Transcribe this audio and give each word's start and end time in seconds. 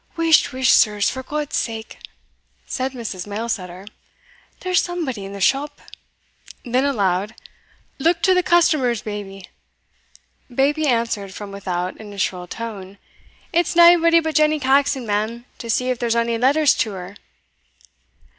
"Whist, 0.15 0.51
whist, 0.51 0.75
sirs, 0.77 1.11
for 1.11 1.21
God's 1.21 1.55
sake!" 1.55 1.99
said 2.65 2.93
Mrs. 2.93 3.27
Mailsetter, 3.27 3.85
"there's 4.61 4.81
somebody 4.81 5.25
in 5.25 5.33
the 5.33 5.39
shop," 5.39 5.79
then 6.65 6.83
aloud 6.85 7.35
"Look 7.99 8.23
to 8.23 8.33
the 8.33 8.41
customers, 8.41 9.03
Baby!" 9.03 9.47
Baby 10.51 10.87
answered 10.87 11.35
from 11.35 11.51
without 11.51 11.97
in 11.97 12.11
a 12.13 12.17
shrill 12.17 12.47
tone 12.47 12.97
"It's 13.53 13.75
naebody 13.75 14.21
but 14.21 14.33
Jenny 14.33 14.59
Caxon, 14.59 15.05
ma'am, 15.05 15.45
to 15.59 15.69
see 15.69 15.91
if 15.91 15.99
there's 15.99 16.15
ony 16.15 16.35
letters 16.39 16.73
to 16.77 16.93
her." 16.93 17.15